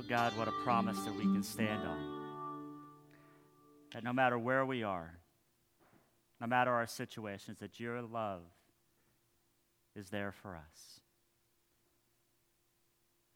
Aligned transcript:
Oh 0.00 0.04
God, 0.08 0.34
what 0.38 0.48
a 0.48 0.52
promise 0.64 0.98
that 1.00 1.14
we 1.14 1.24
can 1.24 1.42
stand 1.42 1.82
on. 1.86 1.98
That 3.92 4.02
no 4.02 4.14
matter 4.14 4.38
where 4.38 4.64
we 4.64 4.82
are, 4.82 5.18
no 6.40 6.46
matter 6.46 6.70
our 6.70 6.86
situations, 6.86 7.58
that 7.58 7.78
your 7.78 8.00
love 8.00 8.40
is 9.94 10.08
there 10.08 10.32
for 10.32 10.56
us. 10.56 11.00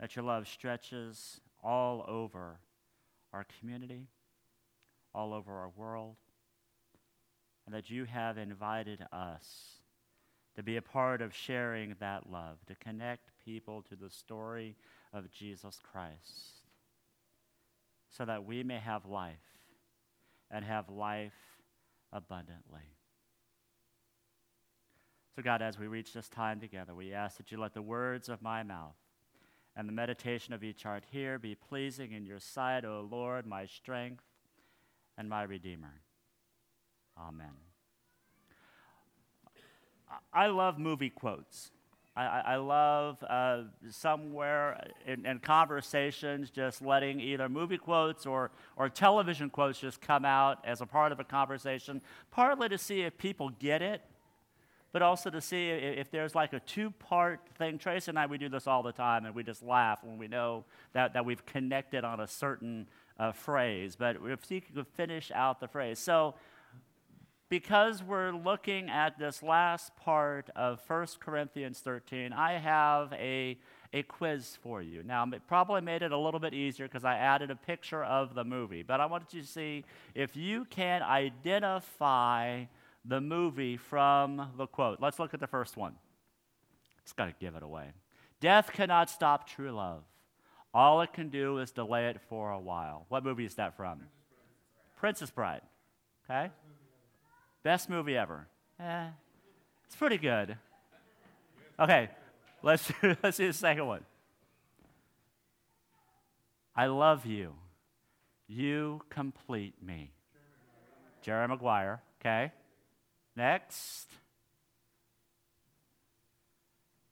That 0.01 0.17
your 0.17 0.25
love 0.25 0.49
stretches 0.49 1.39
all 1.63 2.03
over 2.09 2.61
our 3.35 3.45
community, 3.61 4.09
all 5.15 5.35
over 5.35 5.53
our 5.53 5.71
world, 5.77 6.17
and 7.67 7.75
that 7.75 7.91
you 7.91 8.07
have 8.07 8.39
invited 8.39 9.05
us 9.13 9.81
to 10.57 10.63
be 10.63 10.79
a 10.79 10.83
part 10.83 11.21
of 11.21 11.35
sharing 11.35 11.95
that 12.01 12.31
love, 12.31 12.57
to 12.69 12.75
connect 12.77 13.33
people 13.45 13.83
to 13.83 13.97
the 13.97 14.09
story 14.09 14.77
of 15.15 15.31
Jesus 15.31 15.79
Christ, 15.93 16.65
so 18.11 18.25
that 18.25 18.45
we 18.45 18.63
may 18.63 18.79
have 18.79 19.07
life 19.07 19.39
and 20.51 20.65
have 20.65 20.89
life 20.91 21.33
abundantly. 22.13 22.95
So, 25.35 25.43
God, 25.43 25.63
as 25.63 25.79
we 25.79 25.87
reach 25.87 26.13
this 26.13 26.29
time 26.29 26.61
together, 26.61 26.95
we 26.95 27.13
ask 27.13 27.39
that 27.39 27.51
you 27.51 27.59
let 27.59 27.75
the 27.75 27.83
words 27.83 28.29
of 28.29 28.43
my 28.43 28.63
mouth 28.63 28.95
and 29.77 29.89
the 29.89 29.93
meditation 29.93 30.55
of 30.55 30.63
each 30.63 30.85
heart 30.85 31.05
here 31.11 31.39
be 31.39 31.57
pleasing 31.57 32.13
in 32.13 32.25
your 32.25 32.39
sight, 32.39 32.85
O 32.85 33.07
Lord, 33.11 33.47
my 33.47 33.67
strength 33.67 34.23
and 35.19 35.29
my 35.29 35.43
Redeemer. 35.43 36.03
Amen. 37.19 37.55
I 40.33 40.47
love 40.47 40.79
movie 40.79 41.11
quotes. 41.11 41.73
I, 42.17 42.43
I 42.47 42.57
love 42.57 43.23
uh, 43.29 43.63
somewhere 43.91 44.89
in, 45.05 45.27
in, 45.27 45.41
conversations 45.41 46.49
just 46.49 46.81
letting 46.81 47.19
either 47.19 47.49
movie 47.49 47.77
quotes 47.77 48.25
or, 48.25 48.53
or 48.77 48.89
television 48.89 49.51
quotes 49.51 49.81
just 49.81 50.01
come 50.01 50.25
out 50.25 50.59
as 50.65 50.81
a 50.81 50.87
part 50.87 51.11
of 51.11 51.19
a 51.19 51.25
conversation, 51.25 52.01
partly 52.31 52.69
to 52.69 52.79
see 52.79 53.03
if 53.03 53.19
people 53.19 53.51
get 53.59 53.83
it, 53.83 54.01
but 54.93 55.03
also 55.03 55.29
to 55.29 55.41
see 55.41 55.71
if 55.71 56.09
there's 56.13 56.37
like 56.37 56.53
a 56.53 56.61
two 56.61 56.91
part 56.91 57.41
thing. 57.59 57.79
Tracy 57.79 58.13
and 58.13 58.19
I, 58.19 58.27
we 58.27 58.39
do 58.39 58.49
this 58.49 58.69
all 58.69 58.85
the 58.85 58.93
time, 58.93 59.27
and 59.27 59.35
we 59.35 59.43
just 59.43 59.61
laugh 59.61 59.99
when 60.05 60.17
we 60.17 60.29
know 60.29 60.65
that, 60.93 61.15
that 61.15 61.25
we've 61.25 61.45
connected 61.45 62.05
on 62.05 62.21
a 62.21 62.29
certain 62.29 62.87
uh, 63.19 63.33
phrase. 63.33 63.97
But 63.97 64.19
if 64.25 64.49
you 64.53 64.61
could 64.61 64.87
finish 64.87 65.33
out 65.35 65.59
the 65.59 65.67
phrase. 65.67 65.99
So, 65.99 66.37
because 67.49 68.03
we're 68.03 68.33
looking 68.33 68.89
at 68.89 69.19
this 69.19 69.43
last 69.43 69.95
part 69.97 70.51
of 70.57 70.81
1 70.87 71.07
Corinthians 71.21 71.79
13, 71.81 72.33
I 72.33 72.53
have 72.59 73.13
a, 73.13 73.59
a 73.93 74.03
quiz 74.03 74.59
for 74.63 74.83
you. 74.83 75.03
Now, 75.03 75.27
it 75.33 75.43
probably 75.47 75.81
made 75.81 76.03
it 76.03 76.13
a 76.13 76.19
little 76.19 76.41
bit 76.41 76.55
easier 76.55 76.87
because 76.87 77.05
I 77.05 77.17
added 77.17 77.51
a 77.51 77.57
picture 77.57 78.03
of 78.03 78.35
the 78.35 78.45
movie, 78.45 78.83
but 78.83 79.01
I 79.01 79.07
wanted 79.07 79.33
you 79.33 79.43
to 79.43 79.47
see 79.47 79.85
if 80.15 80.37
you 80.37 80.65
can 80.65 81.03
identify 81.03 82.65
the 83.05 83.21
movie 83.21 83.77
from 83.77 84.51
the 84.57 84.67
quote. 84.67 84.99
Let's 85.01 85.19
look 85.19 85.35
at 85.35 85.41
the 85.41 85.47
first 85.47 85.77
one. 85.77 85.95
It's 87.03 87.13
got 87.13 87.27
to 87.27 87.35
give 87.39 87.55
it 87.55 87.63
away. 87.63 87.93
Death 88.41 88.73
cannot 88.73 89.11
stop 89.11 89.49
true 89.49 89.71
love. 89.71 90.05
All 90.73 91.03
it 91.03 91.13
can 91.13 91.29
do 91.29 91.59
is 91.59 91.71
delay 91.71 92.09
it 92.09 92.21
for 92.29 92.51
a 92.51 92.59
while. 92.59 93.07
What 93.09 93.25
movie 93.25 93.45
is 93.45 93.55
that 93.57 93.77
from? 93.77 94.01
Princess 94.97 95.31
Bride. 95.31 95.61
Okay? 96.29 96.51
Best 97.65 97.89
movie 97.89 98.15
ever. 98.15 98.47
Eh, 98.79 99.07
it's 99.87 99.97
pretty 99.97 100.19
good. 100.19 100.59
Okay, 101.81 102.11
let's, 102.63 102.93
let's 103.23 103.39
do 103.39 103.47
the 103.47 103.53
second 103.55 103.87
one. 103.87 104.05
I 106.77 106.87
love 106.87 107.25
you. 107.25 107.55
You 108.47 109.01
complete 109.09 109.83
me. 109.83 110.11
Jerry 111.23 111.49
Maguire, 111.49 112.03
okay? 112.21 112.53
Next. 113.35 114.11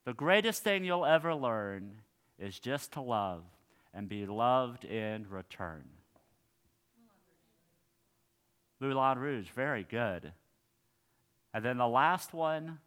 The 0.05 0.13
greatest 0.13 0.63
thing 0.63 0.85
you'll 0.85 1.05
ever 1.05 1.33
learn 1.33 1.93
is 2.37 2.59
just 2.59 2.91
to 2.91 3.01
love 3.01 3.43
and 3.91 4.07
be 4.07 4.27
loved 4.27 4.85
in 4.85 5.25
return. 5.29 5.85
Moulin 8.79 9.17
Rouge, 9.17 9.49
very 9.49 9.83
good. 9.89 10.31
And 11.53 11.63
then 11.63 11.77
the 11.77 11.87
last 11.87 12.33
one, 12.33 12.79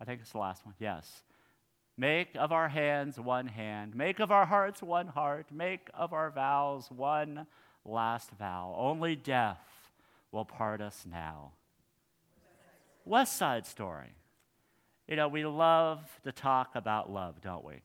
I 0.00 0.04
think 0.04 0.20
it's 0.20 0.32
the 0.32 0.38
last 0.38 0.64
one, 0.64 0.74
yes. 0.78 1.22
Make 1.96 2.28
of 2.36 2.52
our 2.52 2.68
hands 2.68 3.18
one 3.18 3.48
hand, 3.48 3.94
make 3.94 4.20
of 4.20 4.30
our 4.30 4.46
hearts 4.46 4.82
one 4.82 5.08
heart, 5.08 5.46
make 5.52 5.88
of 5.92 6.12
our 6.12 6.30
vows 6.30 6.88
one 6.90 7.46
last 7.84 8.30
vow. 8.38 8.74
Only 8.78 9.16
death 9.16 9.58
will 10.30 10.44
part 10.44 10.80
us 10.80 11.04
now. 11.10 11.52
West 13.04 13.36
Side 13.36 13.66
Story. 13.66 14.14
You 15.08 15.16
know, 15.16 15.28
we 15.28 15.44
love 15.44 16.00
to 16.24 16.32
talk 16.32 16.76
about 16.76 17.10
love, 17.10 17.40
don't 17.40 17.64
we? 17.64 17.82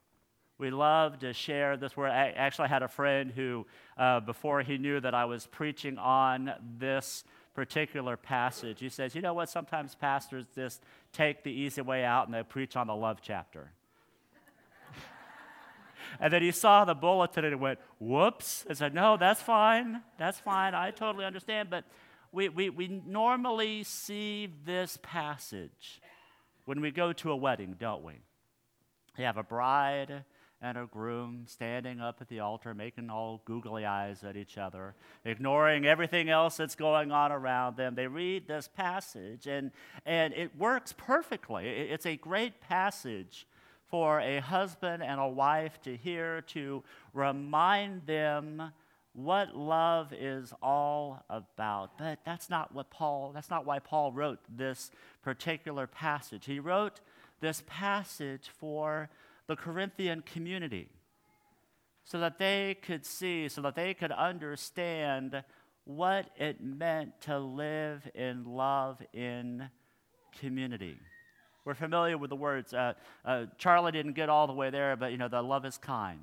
We 0.58 0.70
love 0.70 1.20
to 1.20 1.34
share 1.34 1.78
this 1.78 1.98
word. 1.98 2.12
I 2.12 2.30
actually 2.32 2.68
had 2.68 2.84
a 2.84 2.88
friend 2.88 3.32
who, 3.32 3.66
uh, 3.98 4.20
before 4.20 4.62
he 4.62 4.78
knew 4.78 5.00
that 5.00 5.16
I 5.16 5.26
was 5.26 5.48
preaching 5.48 5.98
on 5.98 6.52
this 6.78 7.24
particular 7.54 8.18
passage. 8.18 8.80
He 8.80 8.90
says, 8.90 9.16
You 9.16 9.22
know 9.22 9.34
what? 9.34 9.50
Sometimes 9.50 9.96
pastors 9.96 10.46
just 10.56 10.82
take 11.12 11.44
the 11.44 11.52
easy 11.52 11.82
way 11.82 12.04
out 12.04 12.28
and 12.28 12.34
they 12.34 12.44
preach 12.44 12.76
on 12.76 12.88
the 12.88 12.96
love 12.96 13.20
chapter. 13.22 13.72
and 16.20 16.34
then 16.34 16.42
he 16.42 16.52
saw 16.52 16.86
the 16.86 16.96
bulletin 16.96 17.46
and 17.46 17.60
went, 17.60 17.80
Whoops. 18.00 18.66
I 18.70 18.74
said, 18.74 18.94
No, 18.94 19.18
that's 19.18 19.42
fine. 19.42 20.02
That's 20.18 20.40
fine. 20.40 20.74
I 20.74 20.92
totally 20.92 21.26
understand. 21.26 21.70
But 21.70 21.86
we, 22.32 22.50
we, 22.50 22.70
we 22.70 23.02
normally 23.06 23.84
see 23.84 24.50
this 24.66 24.98
passage 25.02 26.02
when 26.66 26.82
we 26.82 26.92
go 26.92 27.14
to 27.14 27.32
a 27.32 27.36
wedding, 27.36 27.76
don't 27.80 28.04
we? 28.04 28.14
You 29.18 29.26
have 29.26 29.38
a 29.38 29.44
bride 29.44 30.24
and 30.64 30.78
a 30.78 30.86
groom 30.86 31.44
standing 31.46 32.00
up 32.00 32.22
at 32.22 32.30
the 32.30 32.40
altar, 32.40 32.74
making 32.74 33.10
all 33.10 33.42
googly 33.44 33.86
eyes 33.86 34.24
at 34.24 34.38
each 34.38 34.58
other, 34.58 34.96
ignoring 35.26 35.86
everything 35.86 36.30
else 36.30 36.56
that's 36.56 36.74
going 36.74 37.12
on 37.12 37.34
around 37.34 37.76
them. 37.76 37.96
They 37.96 38.08
read 38.08 38.48
this 38.48 38.70
passage, 38.70 39.46
and, 39.46 39.72
and 40.06 40.34
it 40.34 40.56
works 40.58 40.94
perfectly. 40.96 41.68
It's 41.68 42.06
a 42.06 42.16
great 42.16 42.62
passage 42.62 43.46
for 43.90 44.22
a 44.22 44.40
husband 44.40 45.04
and 45.04 45.20
a 45.20 45.28
wife 45.28 45.82
to 45.84 45.98
hear 45.98 46.42
to 46.42 46.82
remind 47.14 48.06
them 48.06 48.72
what 49.12 49.56
love 49.56 50.14
is 50.14 50.54
all 50.64 51.26
about. 51.30 51.98
But 51.98 52.20
that's 52.26 52.50
not 52.50 52.74
what 52.74 52.90
Paul, 52.90 53.34
that's 53.36 53.50
not 53.50 53.66
why 53.66 53.80
Paul 53.80 54.14
wrote 54.14 54.40
this 54.50 54.92
particular 55.24 55.88
passage. 55.88 56.46
He 56.46 56.60
wrote 56.60 57.02
this 57.42 57.62
passage 57.68 58.50
for 58.58 59.10
the 59.48 59.56
Corinthian 59.56 60.22
community 60.22 60.90
so 62.06 62.20
that 62.20 62.38
they 62.38 62.78
could 62.82 63.06
see, 63.06 63.48
so 63.48 63.62
that 63.62 63.76
they 63.76 63.94
could 63.94 64.12
understand 64.12 65.44
what 65.86 66.30
it 66.38 66.62
meant 66.62 67.20
to 67.22 67.40
live 67.40 68.10
in 68.14 68.44
love 68.46 69.02
in 69.14 69.70
community. 70.40 70.98
We're 71.66 71.76
familiar 71.76 72.18
with 72.18 72.30
the 72.30 72.36
words. 72.36 72.74
Uh, 72.74 72.94
uh, 73.24 73.46
Charlie 73.58 73.94
didn't 73.94 74.14
get 74.14 74.30
all 74.30 74.48
the 74.48 74.54
way 74.54 74.70
there, 74.70 74.96
but 74.96 75.12
you 75.12 75.18
know, 75.18 75.30
the 75.30 75.42
love 75.42 75.66
is 75.66 75.78
kind, 75.78 76.20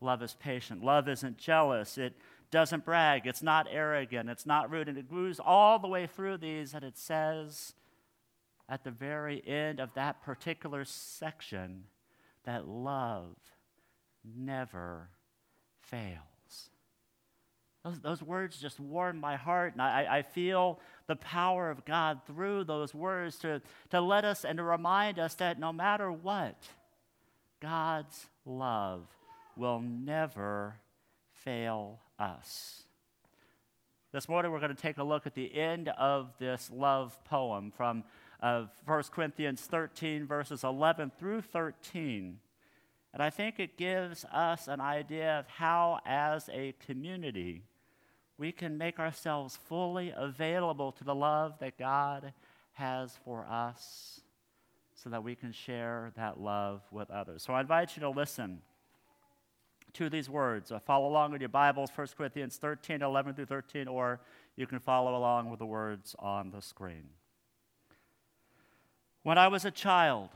love 0.00 0.22
is 0.22 0.34
patient, 0.34 0.84
love 0.84 1.08
isn't 1.08 1.38
jealous, 1.38 1.96
it 1.96 2.14
doesn't 2.50 2.84
brag, 2.84 3.26
it's 3.26 3.42
not 3.42 3.66
arrogant, 3.70 4.28
it's 4.28 4.44
not 4.44 4.70
rude, 4.70 4.88
and 4.88 4.98
it 4.98 5.10
moves 5.10 5.40
all 5.42 5.78
the 5.78 5.88
way 5.88 6.06
through 6.06 6.36
these, 6.38 6.74
and 6.74 6.84
it 6.84 6.98
says 6.98 7.74
at 8.68 8.84
the 8.84 8.90
very 8.90 9.46
end 9.46 9.80
of 9.80 9.94
that 9.94 10.22
particular 10.22 10.84
section 10.84 11.84
that 12.44 12.66
love 12.66 13.36
never 14.24 15.10
fails. 15.80 16.18
Those, 17.84 18.00
those 18.00 18.22
words 18.22 18.60
just 18.60 18.78
warm 18.78 19.18
my 19.18 19.36
heart, 19.36 19.72
and 19.72 19.80
I, 19.80 20.18
I 20.18 20.22
feel 20.22 20.80
the 21.06 21.16
power 21.16 21.70
of 21.70 21.84
God 21.86 22.20
through 22.26 22.64
those 22.64 22.94
words 22.94 23.38
to, 23.38 23.62
to 23.90 24.00
let 24.00 24.24
us 24.26 24.44
and 24.44 24.58
to 24.58 24.62
remind 24.62 25.18
us 25.18 25.34
that 25.36 25.58
no 25.58 25.72
matter 25.72 26.12
what, 26.12 26.56
God's 27.60 28.26
love 28.44 29.06
will 29.56 29.80
never 29.80 30.76
fail 31.32 32.00
us. 32.18 32.82
This 34.12 34.28
morning, 34.28 34.50
we're 34.50 34.60
going 34.60 34.74
to 34.74 34.82
take 34.82 34.98
a 34.98 35.04
look 35.04 35.26
at 35.26 35.34
the 35.34 35.54
end 35.54 35.88
of 35.88 36.32
this 36.38 36.70
love 36.74 37.16
poem 37.24 37.72
from 37.74 38.04
uh, 38.42 38.64
1 38.86 39.02
Corinthians 39.12 39.62
13, 39.62 40.26
verses 40.26 40.64
11 40.64 41.12
through 41.18 41.42
13. 41.42 42.38
And 43.12 43.22
I 43.22 43.30
think 43.30 43.58
it 43.58 43.76
gives 43.76 44.24
us 44.26 44.68
an 44.68 44.80
idea 44.80 45.40
of 45.40 45.46
how, 45.48 46.00
as 46.06 46.48
a 46.52 46.74
community, 46.86 47.62
we 48.38 48.52
can 48.52 48.78
make 48.78 48.98
ourselves 48.98 49.58
fully 49.68 50.12
available 50.16 50.92
to 50.92 51.04
the 51.04 51.14
love 51.14 51.58
that 51.60 51.76
God 51.78 52.32
has 52.72 53.18
for 53.24 53.44
us 53.46 54.20
so 54.94 55.10
that 55.10 55.24
we 55.24 55.34
can 55.34 55.52
share 55.52 56.12
that 56.16 56.40
love 56.40 56.82
with 56.90 57.10
others. 57.10 57.42
So 57.42 57.52
I 57.52 57.60
invite 57.60 57.96
you 57.96 58.00
to 58.00 58.10
listen 58.10 58.62
to 59.94 60.08
these 60.08 60.30
words. 60.30 60.70
Uh, 60.70 60.78
follow 60.78 61.08
along 61.08 61.32
with 61.32 61.40
your 61.40 61.48
Bibles, 61.48 61.90
1 61.94 62.08
Corinthians 62.16 62.56
13, 62.56 63.02
11 63.02 63.34
through 63.34 63.46
13, 63.46 63.88
or 63.88 64.20
you 64.56 64.66
can 64.66 64.78
follow 64.78 65.16
along 65.16 65.50
with 65.50 65.58
the 65.58 65.66
words 65.66 66.14
on 66.18 66.50
the 66.50 66.62
screen. 66.62 67.08
When 69.22 69.36
I 69.36 69.48
was 69.48 69.64
a 69.64 69.70
child, 69.70 70.30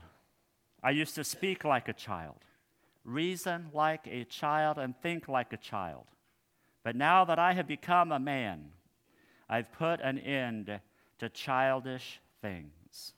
I 0.83 0.91
used 0.91 1.15
to 1.15 1.23
speak 1.23 1.63
like 1.63 1.87
a 1.87 1.93
child, 1.93 2.37
reason 3.03 3.69
like 3.73 4.07
a 4.07 4.25
child, 4.25 4.77
and 4.77 4.95
think 5.01 5.27
like 5.27 5.53
a 5.53 5.57
child. 5.57 6.05
But 6.83 6.95
now 6.95 7.25
that 7.25 7.39
I 7.39 7.53
have 7.53 7.67
become 7.67 8.11
a 8.11 8.19
man, 8.19 8.71
I've 9.49 9.71
put 9.71 10.01
an 10.01 10.19
end 10.19 10.79
to 11.17 11.29
childish 11.29 12.19
things. 12.41 13.13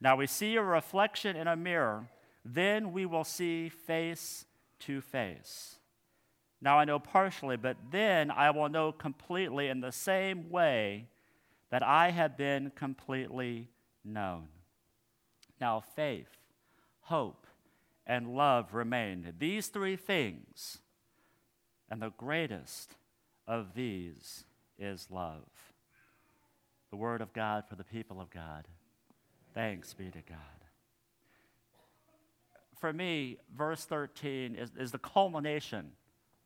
Now 0.00 0.16
we 0.16 0.26
see 0.26 0.56
a 0.56 0.62
reflection 0.62 1.34
in 1.36 1.46
a 1.46 1.56
mirror, 1.56 2.08
then 2.44 2.92
we 2.92 3.06
will 3.06 3.24
see 3.24 3.70
face 3.70 4.44
to 4.80 5.00
face. 5.00 5.76
Now 6.60 6.78
I 6.78 6.84
know 6.84 6.98
partially, 6.98 7.56
but 7.56 7.76
then 7.90 8.30
I 8.30 8.50
will 8.50 8.68
know 8.68 8.92
completely 8.92 9.68
in 9.68 9.80
the 9.80 9.92
same 9.92 10.50
way 10.50 11.06
that 11.70 11.82
I 11.82 12.10
have 12.10 12.36
been 12.36 12.70
completely 12.74 13.68
known. 14.04 14.48
Now 15.60 15.80
faith, 15.94 16.36
hope, 17.02 17.46
and 18.06 18.34
love 18.34 18.74
remain. 18.74 19.32
These 19.38 19.68
three 19.68 19.96
things, 19.96 20.78
and 21.90 22.02
the 22.02 22.12
greatest 22.16 22.94
of 23.46 23.74
these 23.74 24.44
is 24.78 25.08
love. 25.10 25.48
The 26.90 26.96
word 26.96 27.20
of 27.20 27.32
God 27.32 27.64
for 27.68 27.76
the 27.76 27.84
people 27.84 28.20
of 28.20 28.30
God. 28.30 28.66
Thanks 29.54 29.92
be 29.94 30.10
to 30.10 30.22
God 30.28 30.62
for 32.82 32.92
me, 32.92 33.38
verse 33.56 33.84
13 33.84 34.56
is, 34.56 34.72
is 34.76 34.90
the 34.90 34.98
culmination, 34.98 35.92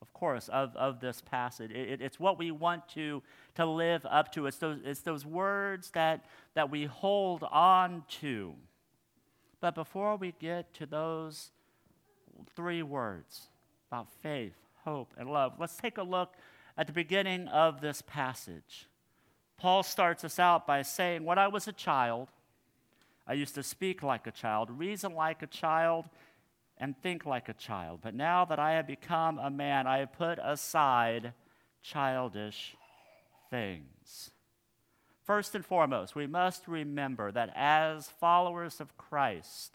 of 0.03 0.13
course, 0.13 0.49
of, 0.49 0.75
of 0.77 1.01
this 1.01 1.21
passage. 1.21 1.71
It, 1.71 1.89
it, 1.89 2.01
it's 2.03 2.21
what 2.21 2.39
we 2.39 2.51
want 2.51 2.89
to, 2.91 3.23
to 3.55 3.67
live 3.67 4.07
up 4.09 4.33
to. 4.33 4.47
It's 4.47 4.59
those, 4.59 4.79
it's 4.85 5.01
those 5.01 5.25
words 5.25 5.91
that, 5.93 6.25
that 6.55 6.71
we 6.71 6.85
hold 6.85 7.45
on 7.45 8.05
to. 8.21 8.55
But 9.61 9.75
before 9.75 10.17
we 10.17 10.35
get 10.39 10.75
to 10.75 10.87
those 10.87 11.51
three 12.55 12.83
words 12.83 13.49
about 13.91 14.09
faith, 14.23 14.55
hope, 14.85 15.15
and 15.17 15.31
love, 15.31 15.55
let's 15.59 15.77
take 15.77 15.99
a 15.99 16.03
look 16.03 16.35
at 16.77 16.87
the 16.87 16.93
beginning 16.93 17.49
of 17.49 17.81
this 17.81 18.03
passage. 18.03 18.87
Paul 19.57 19.83
starts 19.83 20.25
us 20.25 20.39
out 20.39 20.67
by 20.67 20.83
saying, 20.83 21.25
When 21.25 21.39
I 21.39 21.49
was 21.49 21.67
a 21.67 21.73
child, 21.73 22.29
I 23.27 23.33
used 23.33 23.55
to 23.55 23.63
speak 23.63 24.03
like 24.03 24.27
a 24.27 24.31
child, 24.31 24.71
reason 24.71 25.15
like 25.15 25.43
a 25.43 25.47
child, 25.47 26.07
and 26.78 26.96
think 27.02 27.25
like 27.25 27.49
a 27.49 27.55
child. 27.55 28.00
But 28.02 28.14
now 28.14 28.44
that 28.44 28.58
I 28.58 28.73
have 28.73 28.87
become 28.87 29.38
a 29.38 29.50
man, 29.50 29.87
I 29.87 29.99
have 29.99 30.12
put 30.12 30.38
aside 30.43 31.32
childish 31.82 32.76
things. 33.50 34.31
First 35.25 35.55
and 35.55 35.64
foremost, 35.64 36.14
we 36.14 36.26
must 36.26 36.69
remember 36.69 37.32
that 37.32 37.52
as 37.56 38.08
followers 38.08 38.81
of 38.81 38.96
Christ, 38.96 39.73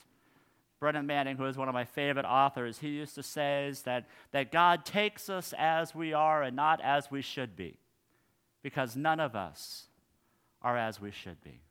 Brennan 0.79 1.05
Manning, 1.05 1.37
who 1.37 1.45
is 1.45 1.57
one 1.57 1.67
of 1.67 1.73
my 1.73 1.85
favorite 1.85 2.25
authors, 2.25 2.79
he 2.79 2.89
used 2.89 3.15
to 3.15 3.23
say 3.23 3.71
that, 3.83 4.07
that 4.31 4.51
God 4.51 4.85
takes 4.85 5.29
us 5.29 5.53
as 5.57 5.93
we 5.93 6.13
are 6.13 6.41
and 6.41 6.55
not 6.55 6.81
as 6.81 7.11
we 7.11 7.21
should 7.21 7.55
be, 7.55 7.77
because 8.63 8.95
none 8.95 9.19
of 9.19 9.35
us 9.35 9.87
are 10.61 10.77
as 10.77 11.01
we 11.01 11.11
should 11.11 11.41
be. 11.43 11.61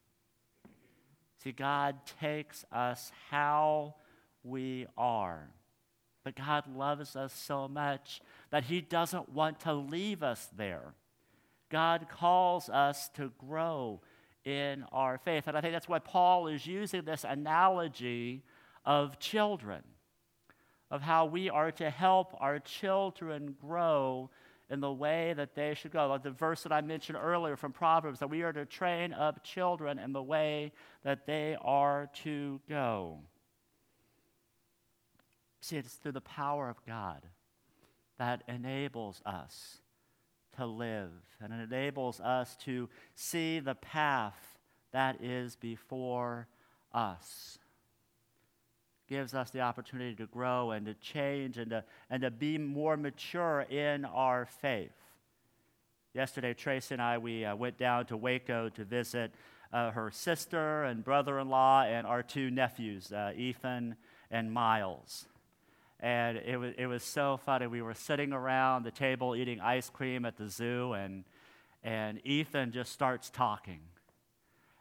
See, 1.43 1.53
God 1.53 1.97
takes 2.21 2.65
us 2.71 3.11
how 3.31 3.95
we 4.43 4.87
are. 4.97 5.51
But 6.25 6.37
God 6.37 6.65
loves 6.75 7.17
us 7.17 7.33
so 7.33 7.67
much 7.69 8.21
that 8.51 8.65
He 8.65 8.81
doesn't 8.81 9.31
want 9.31 9.61
to 9.61 9.73
leave 9.73 10.23
us 10.23 10.49
there. 10.57 10.95
God 11.71 12.09
calls 12.11 12.69
us 12.69 13.09
to 13.11 13.33
grow 13.39 14.01
in 14.45 14.85
our 14.93 15.19
faith. 15.19 15.47
And 15.47 15.57
I 15.57 15.61
think 15.61 15.73
that's 15.73 15.89
why 15.89 15.99
Paul 15.99 16.49
is 16.49 16.67
using 16.67 17.05
this 17.05 17.25
analogy 17.25 18.43
of 18.85 19.19
children, 19.19 19.83
of 20.91 21.03
how 21.03 21.27
we 21.27 21.49
are 21.49 21.71
to 21.73 21.91
help 21.91 22.35
our 22.41 22.59
children 22.59 23.55
grow 23.61 24.31
in 24.69 24.81
the 24.81 24.93
way 24.93 25.35
that 25.37 25.55
they 25.55 25.75
should 25.75 25.91
go. 25.91 26.09
Like 26.09 26.23
the 26.23 26.31
verse 26.31 26.63
that 26.63 26.73
I 26.73 26.81
mentioned 26.81 27.19
earlier 27.21 27.57
from 27.57 27.73
Proverbs, 27.73 28.21
that 28.21 28.31
we 28.31 28.43
are 28.43 28.53
to 28.53 28.65
train 28.65 29.13
up 29.13 29.45
children 29.45 29.99
in 29.99 30.13
the 30.13 30.23
way 30.23 30.73
that 31.03 31.27
they 31.27 31.57
are 31.61 32.09
to 32.23 32.61
go. 32.69 33.19
See, 35.61 35.77
it's 35.77 35.95
through 35.95 36.13
the 36.13 36.21
power 36.21 36.69
of 36.69 36.85
God 36.87 37.23
that 38.19 38.43
enables 38.49 39.21
us 39.27 39.79
to 40.57 40.67
live 40.67 41.11
and 41.43 41.53
it 41.53 41.73
enables 41.73 42.21
us 42.21 42.57
to 42.65 42.89
see 43.15 43.61
the 43.61 43.75
path 43.75 44.59
that 44.93 45.23
is 45.23 45.57
before 45.57 46.49
us. 46.93 47.59
Gives 49.09 49.35
us 49.35 49.51
the 49.51 49.61
opportunity 49.61 50.15
to 50.17 50.27
grow 50.27 50.71
and 50.71 50.87
to 50.87 50.95
change 50.95 51.59
and 51.59 51.71
to, 51.71 51.85
and 52.09 52.23
to 52.23 52.31
be 52.31 52.59
more 52.59 52.97
mature 52.97 53.63
in 53.63 54.05
our 54.05 54.47
faith. 54.47 54.93
Yesterday, 56.15 56.55
Tracy 56.55 56.95
and 56.95 57.03
I, 57.03 57.19
we 57.19 57.45
uh, 57.45 57.55
went 57.55 57.79
down 57.79 58.07
to 58.07 58.17
Waco 58.17 58.69
to 58.71 58.85
visit 58.85 59.33
uh, 59.73 59.93
her 59.93 60.11
sister 60.11 60.85
and 60.85 61.05
brother 61.05 61.39
in 61.39 61.49
law 61.49 61.83
and 61.83 62.07
our 62.07 62.23
two 62.23 62.51
nephews, 62.51 63.13
uh, 63.13 63.33
Ethan 63.37 63.97
and 64.31 64.53
Miles 64.53 65.27
and 66.01 66.39
it 66.39 66.57
was, 66.57 66.75
it 66.79 66.87
was 66.87 67.03
so 67.03 67.39
funny. 67.45 67.67
We 67.67 67.83
were 67.83 67.95
sitting 67.95 68.33
around 68.33 68.85
the 68.85 68.91
table 68.91 69.37
eating 69.37 69.61
ice 69.61 69.91
cream 69.91 70.25
at 70.25 70.37
the 70.37 70.49
zoo, 70.49 70.95
and, 70.95 71.25
and 71.85 72.21
Ethan 72.27 72.73
just 72.73 72.93
starts 72.93 73.29
talking. 73.29 73.81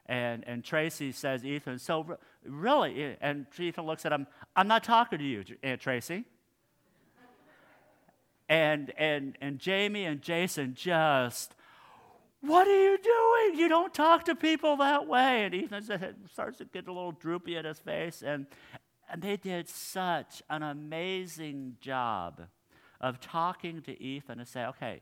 And, 0.06 0.44
and 0.48 0.64
Tracy 0.64 1.12
says, 1.12 1.46
Ethan, 1.46 1.78
so 1.78 2.18
really? 2.44 3.16
And 3.22 3.46
Ethan 3.58 3.86
looks 3.86 4.06
at 4.06 4.12
him, 4.12 4.28
I'm 4.56 4.68
not 4.68 4.84
talking 4.84 5.20
to 5.20 5.26
you, 5.26 5.44
Aunt 5.62 5.82
Tracy. 5.82 6.24
and, 8.48 8.92
and, 8.98 9.38
and 9.42 9.60
Jamie 9.60 10.06
and 10.06 10.22
Jason 10.22 10.74
just, 10.74 11.54
what 12.42 12.66
are 12.66 12.84
you 12.84 12.98
doing? 12.98 13.60
You 13.60 13.68
don't 13.68 13.94
talk 13.94 14.26
to 14.26 14.36
people 14.36 14.78
that 14.78 15.06
way. 15.06 15.44
And 15.44 15.54
Ethan 15.54 15.84
starts 16.32 16.58
to 16.60 16.66
get 16.66 16.88
a 16.88 16.94
little 16.94 17.12
droopy 17.12 17.58
at 17.58 17.66
his 17.66 17.78
face. 17.78 18.24
And, 18.26 18.48
and 19.12 19.22
they 19.22 19.38
did 19.38 19.68
such 19.68 20.44
an 20.50 20.64
amazing 20.64 21.78
job 21.82 22.48
of 23.02 23.20
talking 23.20 23.82
to 23.82 24.02
Ethan 24.02 24.40
and 24.40 24.48
say, 24.48 24.66
okay, 24.66 25.02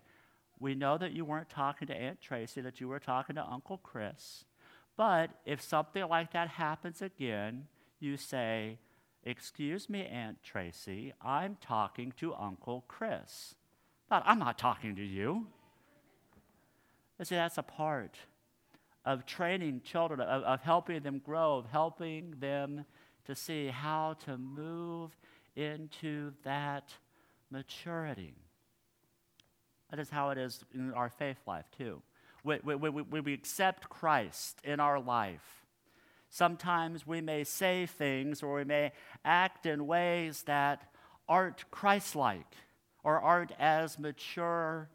we 0.59 0.75
know 0.75 0.97
that 0.97 1.11
you 1.11 1.25
weren't 1.25 1.49
talking 1.49 1.87
to 1.87 1.95
Aunt 1.95 2.21
Tracy, 2.21 2.61
that 2.61 2.79
you 2.79 2.87
were 2.87 2.99
talking 2.99 3.35
to 3.35 3.45
Uncle 3.45 3.77
Chris. 3.77 4.45
But 4.95 5.31
if 5.45 5.61
something 5.61 6.07
like 6.07 6.31
that 6.33 6.49
happens 6.49 7.01
again, 7.01 7.67
you 7.99 8.17
say, 8.17 8.79
Excuse 9.23 9.89
me, 9.89 10.05
Aunt 10.05 10.41
Tracy, 10.41 11.13
I'm 11.21 11.57
talking 11.59 12.13
to 12.17 12.33
Uncle 12.33 12.85
Chris. 12.87 13.55
But 14.09 14.23
I'm 14.25 14.39
not 14.39 14.57
talking 14.57 14.95
to 14.95 15.03
you. 15.03 15.47
You 17.19 17.25
see, 17.25 17.35
that's 17.35 17.57
a 17.57 17.63
part 17.63 18.17
of 19.03 19.25
training 19.25 19.81
children, 19.83 20.21
of, 20.21 20.43
of 20.43 20.61
helping 20.61 21.01
them 21.01 21.19
grow, 21.19 21.57
of 21.57 21.65
helping 21.65 22.35
them 22.39 22.85
to 23.27 23.35
see 23.35 23.67
how 23.67 24.15
to 24.25 24.37
move 24.37 25.15
into 25.55 26.31
that 26.43 26.93
maturity. 27.51 28.33
That 29.91 29.99
is 29.99 30.09
how 30.09 30.29
it 30.29 30.37
is 30.37 30.63
in 30.73 30.93
our 30.93 31.09
faith 31.09 31.37
life, 31.45 31.65
too. 31.77 32.01
When, 32.43 32.59
when, 32.59 32.79
when 32.79 33.23
we 33.23 33.33
accept 33.33 33.89
Christ 33.89 34.59
in 34.63 34.79
our 34.79 34.99
life, 34.99 35.65
sometimes 36.29 37.05
we 37.05 37.19
may 37.19 37.43
say 37.43 37.85
things 37.85 38.41
or 38.41 38.55
we 38.55 38.63
may 38.63 38.93
act 39.25 39.65
in 39.65 39.87
ways 39.87 40.43
that 40.43 40.83
aren't 41.27 41.69
Christ 41.69 42.15
like 42.15 42.55
or 43.03 43.19
aren't 43.19 43.51
as 43.59 43.99
mature 43.99 44.89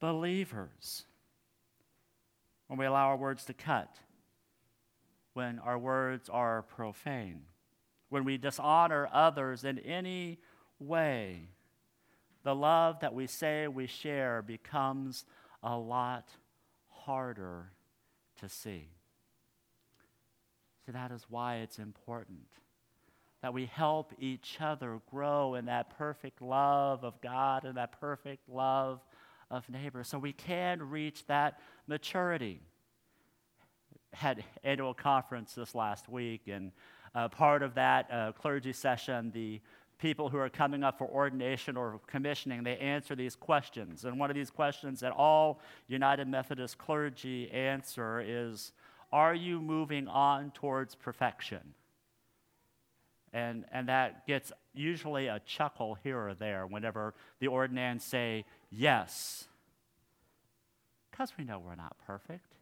believers. 0.00 1.04
When 2.66 2.80
we 2.80 2.86
allow 2.86 3.08
our 3.10 3.16
words 3.16 3.44
to 3.44 3.54
cut, 3.54 3.96
when 5.34 5.60
our 5.60 5.78
words 5.78 6.28
are 6.28 6.62
profane 6.62 7.42
when 8.08 8.24
we 8.24 8.38
dishonor 8.38 9.08
others 9.12 9.64
in 9.64 9.78
any 9.80 10.38
way, 10.78 11.48
the 12.44 12.54
love 12.54 13.00
that 13.00 13.14
we 13.14 13.26
say 13.26 13.66
we 13.66 13.86
share 13.86 14.42
becomes 14.42 15.24
a 15.62 15.76
lot 15.76 16.28
harder 16.88 17.72
to 18.40 18.48
see. 18.48 18.88
So 20.84 20.92
that 20.92 21.10
is 21.10 21.26
why 21.28 21.56
it's 21.56 21.78
important 21.78 22.46
that 23.42 23.52
we 23.52 23.66
help 23.66 24.12
each 24.18 24.56
other 24.60 25.00
grow 25.10 25.54
in 25.54 25.66
that 25.66 25.96
perfect 25.98 26.42
love 26.42 27.04
of 27.04 27.20
God 27.20 27.64
and 27.64 27.76
that 27.76 28.00
perfect 28.00 28.48
love 28.48 29.00
of 29.50 29.68
neighbor 29.68 30.02
so 30.02 30.18
we 30.18 30.32
can 30.32 30.82
reach 30.82 31.24
that 31.26 31.60
maturity. 31.86 32.60
Had 34.12 34.42
annual 34.64 34.94
conference 34.94 35.54
this 35.54 35.74
last 35.74 36.08
week, 36.08 36.48
and 36.48 36.72
uh, 37.16 37.28
part 37.28 37.62
of 37.62 37.74
that 37.74 38.10
uh, 38.12 38.32
clergy 38.32 38.74
session, 38.74 39.30
the 39.32 39.58
people 39.98 40.28
who 40.28 40.36
are 40.36 40.50
coming 40.50 40.84
up 40.84 40.98
for 40.98 41.08
ordination 41.08 41.74
or 41.74 41.98
commissioning, 42.06 42.62
they 42.62 42.76
answer 42.76 43.16
these 43.16 43.34
questions. 43.34 44.04
And 44.04 44.20
one 44.20 44.30
of 44.30 44.36
these 44.36 44.50
questions 44.50 45.00
that 45.00 45.12
all 45.12 45.60
United 45.88 46.28
Methodist 46.28 46.76
clergy 46.76 47.50
answer 47.50 48.20
is 48.20 48.72
Are 49.10 49.34
you 49.34 49.60
moving 49.60 50.08
on 50.08 50.50
towards 50.50 50.94
perfection? 50.94 51.74
And, 53.32 53.64
and 53.72 53.88
that 53.88 54.26
gets 54.26 54.52
usually 54.74 55.26
a 55.26 55.40
chuckle 55.44 55.96
here 56.02 56.18
or 56.18 56.34
there 56.34 56.66
whenever 56.66 57.14
the 57.40 57.46
ordinands 57.48 58.04
say 58.04 58.44
yes. 58.70 59.46
Because 61.10 61.32
we 61.38 61.44
know 61.44 61.58
we're 61.58 61.74
not 61.76 61.96
perfect. 62.06 62.55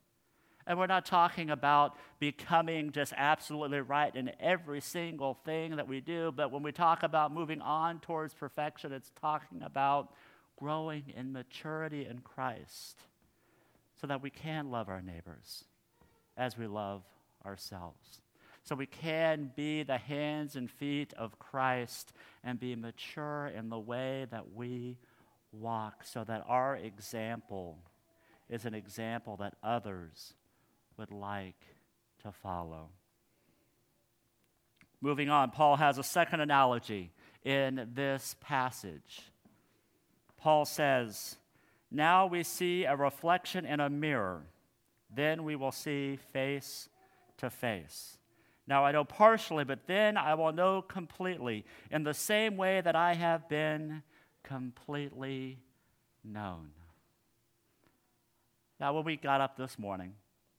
And 0.66 0.78
we're 0.78 0.86
not 0.86 1.04
talking 1.04 1.50
about 1.50 1.96
becoming 2.18 2.90
just 2.90 3.12
absolutely 3.16 3.80
right 3.80 4.14
in 4.14 4.32
every 4.40 4.80
single 4.80 5.34
thing 5.44 5.76
that 5.76 5.86
we 5.86 6.00
do, 6.00 6.32
but 6.34 6.50
when 6.50 6.62
we 6.62 6.72
talk 6.72 7.02
about 7.02 7.32
moving 7.32 7.60
on 7.60 8.00
towards 8.00 8.32
perfection, 8.32 8.92
it's 8.92 9.12
talking 9.20 9.62
about 9.62 10.14
growing 10.58 11.12
in 11.14 11.32
maturity 11.32 12.06
in 12.06 12.20
Christ 12.20 12.98
so 14.00 14.06
that 14.06 14.22
we 14.22 14.30
can 14.30 14.70
love 14.70 14.88
our 14.88 15.02
neighbors 15.02 15.64
as 16.36 16.56
we 16.56 16.66
love 16.66 17.02
ourselves. 17.44 18.20
So 18.62 18.74
we 18.74 18.86
can 18.86 19.50
be 19.54 19.82
the 19.82 19.98
hands 19.98 20.56
and 20.56 20.70
feet 20.70 21.12
of 21.18 21.38
Christ 21.38 22.14
and 22.42 22.58
be 22.58 22.74
mature 22.74 23.52
in 23.54 23.68
the 23.68 23.78
way 23.78 24.26
that 24.30 24.54
we 24.54 24.96
walk 25.52 26.04
so 26.04 26.24
that 26.24 26.42
our 26.48 26.76
example 26.76 27.78
is 28.48 28.64
an 28.64 28.72
example 28.74 29.36
that 29.36 29.54
others 29.62 30.32
would 30.96 31.10
like 31.10 31.60
to 32.22 32.32
follow. 32.32 32.88
Moving 35.00 35.28
on, 35.28 35.50
Paul 35.50 35.76
has 35.76 35.98
a 35.98 36.02
second 36.02 36.40
analogy 36.40 37.12
in 37.44 37.90
this 37.94 38.36
passage. 38.40 39.20
Paul 40.36 40.64
says, 40.64 41.36
Now 41.90 42.26
we 42.26 42.42
see 42.42 42.84
a 42.84 42.96
reflection 42.96 43.66
in 43.66 43.80
a 43.80 43.90
mirror, 43.90 44.42
then 45.14 45.44
we 45.44 45.56
will 45.56 45.72
see 45.72 46.18
face 46.32 46.88
to 47.38 47.50
face. 47.50 48.18
Now 48.66 48.84
I 48.84 48.92
know 48.92 49.04
partially, 49.04 49.64
but 49.64 49.86
then 49.86 50.16
I 50.16 50.34
will 50.34 50.52
know 50.52 50.80
completely, 50.80 51.64
in 51.90 52.02
the 52.02 52.14
same 52.14 52.56
way 52.56 52.80
that 52.80 52.96
I 52.96 53.14
have 53.14 53.48
been 53.48 54.02
completely 54.42 55.58
known. 56.24 56.70
Now, 58.80 58.92
when 58.94 59.04
we 59.04 59.16
got 59.16 59.40
up 59.40 59.56
this 59.56 59.78
morning, 59.78 60.14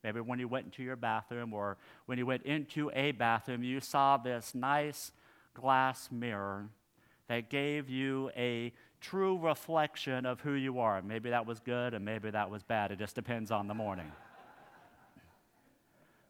Maybe 0.06 0.20
when 0.20 0.38
you 0.38 0.48
went 0.48 0.66
into 0.66 0.84
your 0.84 0.96
bathroom 0.96 1.52
or 1.52 1.78
when 2.06 2.20
you 2.20 2.28
went 2.28 2.44
into 2.44 2.92
a 2.94 3.12
bathroom, 3.12 3.64
you 3.64 3.80
saw 3.80 4.18
this 4.18 4.54
nice 4.54 5.12
glass 5.56 6.10
mirror 6.12 6.70
that 7.28 7.50
gave 7.50 7.90
you 7.90 8.30
a 8.38 8.72
true 9.02 9.40
reflection 9.40 10.28
of 10.28 10.42
who 10.42 10.52
you 10.52 10.78
are. 10.78 11.02
Maybe 11.02 11.32
that 11.32 11.48
was 11.48 11.60
good 11.60 11.96
and 11.96 12.06
maybe 12.06 12.30
that 12.30 12.52
was 12.52 12.62
bad. 12.62 12.92
It 12.92 13.00
just 13.00 13.16
depends 13.16 13.50
on 13.50 13.68
the 13.68 13.74
morning. 13.74 14.12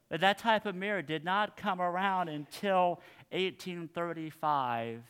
but 0.10 0.22
that 0.22 0.38
type 0.38 0.65
of 0.65 0.74
mirror 0.74 1.01
did 1.01 1.25
not 1.25 1.58
come 1.58 1.82
around 1.82 2.29
until 2.29 3.01
1835 3.32 5.03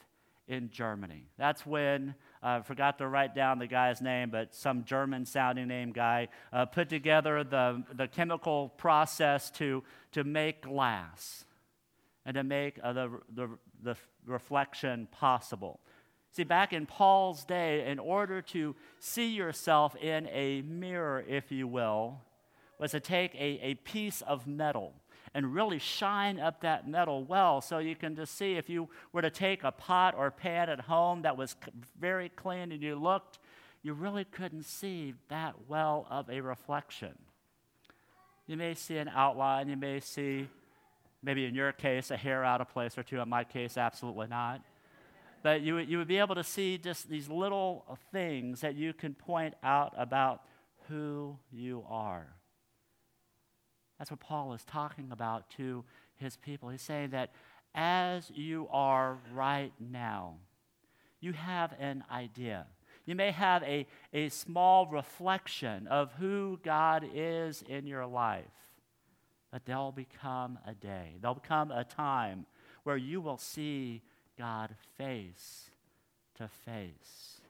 in 0.47 0.71
Germany. 0.71 1.27
That's 1.37 1.67
when 1.67 2.15
I 2.45 2.57
uh, 2.57 2.61
forgot 2.61 2.99
to 2.99 3.07
write 3.07 3.33
down 3.33 3.57
the 3.57 3.65
guy's 3.65 4.01
name, 4.01 4.29
but 4.29 4.53
some 4.53 4.83
German 4.83 5.25
sounding 5.25 5.67
name 5.67 5.91
guy 5.91 6.27
uh, 6.53 6.67
put 6.67 6.89
together 6.89 7.43
the, 7.43 7.83
the 7.95 8.07
chemical 8.07 8.69
process 8.77 9.49
to, 9.51 9.83
to 10.11 10.23
make 10.23 10.61
glass 10.61 11.45
and 12.23 12.35
to 12.35 12.43
make 12.43 12.77
uh, 12.83 12.93
the, 12.93 13.19
the, 13.33 13.49
the 13.81 13.95
reflection 14.27 15.07
possible. 15.09 15.79
See, 16.33 16.43
back 16.43 16.71
in 16.71 16.85
Paul's 16.85 17.45
day, 17.45 17.89
in 17.89 17.97
order 17.97 18.43
to 18.43 18.75
see 18.99 19.29
yourself 19.33 19.95
in 19.95 20.27
a 20.27 20.61
mirror, 20.61 21.25
if 21.27 21.51
you 21.51 21.67
will, 21.67 22.21
was 22.77 22.91
to 22.91 22.99
take 22.99 23.33
a, 23.33 23.59
a 23.63 23.73
piece 23.73 24.21
of 24.21 24.45
metal 24.45 24.93
and 25.35 25.53
really 25.53 25.77
shine 25.77 26.39
up 26.39 26.61
that 26.61 26.87
metal 26.87 27.25
well 27.25 27.59
so 27.59 27.77
you 27.77 27.93
can 27.93 28.15
just 28.15 28.37
see 28.37 28.53
if 28.53 28.69
you 28.69 28.87
were 29.11 29.21
to 29.21 29.29
take 29.29 29.65
a 29.65 29.71
pot 29.71 30.15
or 30.17 30.31
pan 30.31 30.69
at 30.69 30.79
home 30.79 31.23
that 31.23 31.35
was 31.35 31.57
very 31.99 32.29
clean 32.29 32.71
and 32.71 32.81
you 32.81 32.95
looked, 32.95 33.37
you 33.83 33.93
really 33.93 34.23
couldn't 34.23 34.63
see 34.63 35.13
that 35.27 35.53
well 35.67 36.07
of 36.09 36.29
a 36.29 36.39
reflection. 36.39 37.13
You 38.47 38.55
may 38.55 38.75
see 38.75 38.97
an 38.97 39.09
outline, 39.09 39.67
you 39.67 39.75
may 39.75 39.99
see, 39.99 40.47
maybe 41.21 41.45
in 41.45 41.53
your 41.53 41.73
case, 41.73 42.11
a 42.11 42.17
hair 42.17 42.45
out 42.45 42.61
of 42.61 42.69
place 42.69 42.97
or 42.97 43.03
two. 43.03 43.19
In 43.19 43.27
my 43.27 43.43
case, 43.43 43.77
absolutely 43.77 44.27
not. 44.27 44.61
But 45.43 45.61
you, 45.61 45.79
you 45.79 45.97
would 45.97 46.07
be 46.07 46.17
able 46.17 46.35
to 46.35 46.45
see 46.45 46.77
just 46.77 47.09
these 47.09 47.27
little 47.27 47.85
things 48.13 48.61
that 48.61 48.75
you 48.75 48.93
can 48.93 49.13
point 49.13 49.55
out 49.61 49.93
about 49.97 50.43
who 50.87 51.37
you 51.51 51.83
are. 51.89 52.27
That's 53.97 54.11
what 54.11 54.19
Paul 54.19 54.53
is 54.53 54.63
talking 54.65 55.09
about 55.11 55.49
to 55.51 55.83
his 56.17 56.37
people. 56.37 56.69
He's 56.69 56.81
saying 56.81 57.11
that 57.11 57.31
as 57.73 58.31
you 58.33 58.67
are 58.71 59.17
right 59.33 59.73
now, 59.79 60.35
you 61.19 61.33
have 61.33 61.73
an 61.79 62.03
idea. 62.11 62.67
You 63.05 63.15
may 63.15 63.31
have 63.31 63.63
a, 63.63 63.85
a 64.13 64.29
small 64.29 64.87
reflection 64.87 65.87
of 65.87 66.11
who 66.13 66.59
God 66.63 67.07
is 67.13 67.63
in 67.67 67.85
your 67.85 68.05
life, 68.05 68.45
but 69.51 69.65
there'll 69.65 69.91
become 69.91 70.57
a 70.65 70.73
day, 70.73 71.17
there'll 71.21 71.35
become 71.35 71.71
a 71.71 71.83
time 71.83 72.45
where 72.83 72.97
you 72.97 73.21
will 73.21 73.37
see 73.37 74.01
God 74.37 74.75
face 74.97 75.69
to 76.35 76.47
face. 76.47 77.41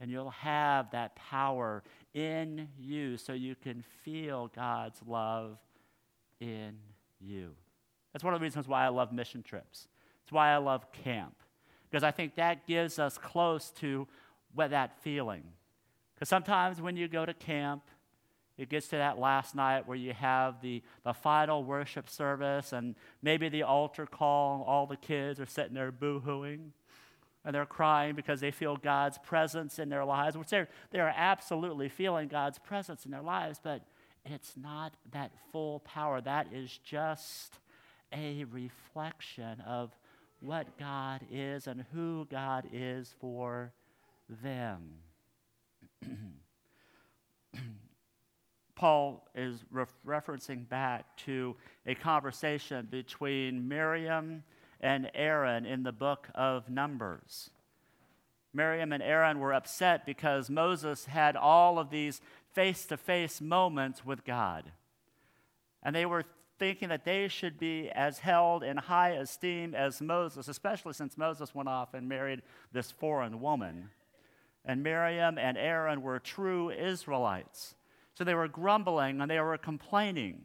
And 0.00 0.10
you'll 0.10 0.30
have 0.30 0.92
that 0.92 1.16
power 1.16 1.82
in 2.14 2.68
you 2.78 3.16
so 3.16 3.32
you 3.32 3.56
can 3.56 3.82
feel 4.04 4.50
God's 4.54 5.00
love 5.06 5.58
in 6.40 6.74
you. 7.20 7.50
That's 8.12 8.24
one 8.24 8.34
of 8.34 8.40
the 8.40 8.44
reasons 8.44 8.66
why 8.68 8.84
I 8.84 8.88
love 8.88 9.12
mission 9.12 9.42
trips. 9.42 9.88
It's 10.22 10.32
why 10.32 10.52
I 10.52 10.58
love 10.58 10.90
camp, 10.92 11.36
because 11.90 12.02
I 12.02 12.10
think 12.10 12.34
that 12.36 12.66
gives 12.66 12.98
us 12.98 13.16
close 13.16 13.70
to 13.78 14.06
what 14.54 14.70
that 14.70 15.00
feeling. 15.02 15.44
Because 16.14 16.28
sometimes 16.28 16.80
when 16.80 16.96
you 16.96 17.08
go 17.08 17.24
to 17.24 17.34
camp, 17.34 17.82
it 18.58 18.68
gets 18.68 18.88
to 18.88 18.96
that 18.96 19.18
last 19.18 19.54
night 19.54 19.86
where 19.86 19.96
you 19.96 20.12
have 20.12 20.60
the, 20.60 20.82
the 21.04 21.14
final 21.14 21.62
worship 21.62 22.10
service 22.10 22.72
and 22.72 22.96
maybe 23.22 23.48
the 23.48 23.62
altar 23.62 24.04
call. 24.04 24.64
All 24.66 24.84
the 24.84 24.96
kids 24.96 25.38
are 25.38 25.46
sitting 25.46 25.74
there 25.74 25.92
boo 25.92 26.20
hooing 26.20 26.72
and 27.44 27.54
they're 27.54 27.64
crying 27.64 28.16
because 28.16 28.40
they 28.40 28.50
feel 28.50 28.76
God's 28.76 29.16
presence 29.18 29.78
in 29.78 29.88
their 29.88 30.04
lives, 30.04 30.36
which 30.36 30.48
they're, 30.48 30.68
they're 30.90 31.14
absolutely 31.16 31.88
feeling 31.88 32.26
God's 32.26 32.58
presence 32.58 33.04
in 33.04 33.12
their 33.12 33.22
lives. 33.22 33.60
But 33.62 33.82
it's 34.24 34.54
not 34.56 34.94
that 35.12 35.32
full 35.52 35.80
power. 35.80 36.20
That 36.20 36.52
is 36.52 36.78
just 36.84 37.58
a 38.12 38.44
reflection 38.44 39.60
of 39.66 39.90
what 40.40 40.78
God 40.78 41.22
is 41.30 41.66
and 41.66 41.84
who 41.92 42.26
God 42.30 42.68
is 42.72 43.14
for 43.20 43.72
them. 44.42 44.82
Paul 48.76 49.28
is 49.34 49.64
re- 49.70 49.84
referencing 50.06 50.68
back 50.68 51.16
to 51.18 51.56
a 51.86 51.94
conversation 51.96 52.86
between 52.90 53.66
Miriam 53.66 54.44
and 54.80 55.10
Aaron 55.14 55.66
in 55.66 55.82
the 55.82 55.90
book 55.90 56.28
of 56.34 56.70
Numbers. 56.70 57.50
Miriam 58.54 58.92
and 58.92 59.02
Aaron 59.02 59.40
were 59.40 59.52
upset 59.52 60.06
because 60.06 60.48
Moses 60.48 61.06
had 61.06 61.36
all 61.36 61.78
of 61.78 61.90
these 61.90 62.20
face 62.58 62.86
to 62.86 62.96
face 62.96 63.40
moments 63.40 64.04
with 64.04 64.24
God. 64.24 64.72
And 65.80 65.94
they 65.94 66.04
were 66.04 66.24
thinking 66.58 66.88
that 66.88 67.04
they 67.04 67.28
should 67.28 67.56
be 67.56 67.88
as 67.90 68.18
held 68.18 68.64
in 68.64 68.76
high 68.76 69.10
esteem 69.10 69.76
as 69.76 70.02
Moses, 70.02 70.48
especially 70.48 70.94
since 70.94 71.16
Moses 71.16 71.54
went 71.54 71.68
off 71.68 71.94
and 71.94 72.08
married 72.08 72.42
this 72.72 72.90
foreign 72.90 73.40
woman. 73.40 73.90
And 74.64 74.82
Miriam 74.82 75.38
and 75.38 75.56
Aaron 75.56 76.02
were 76.02 76.18
true 76.18 76.72
Israelites. 76.72 77.76
So 78.14 78.24
they 78.24 78.34
were 78.34 78.48
grumbling 78.48 79.20
and 79.20 79.30
they 79.30 79.38
were 79.38 79.56
complaining. 79.56 80.42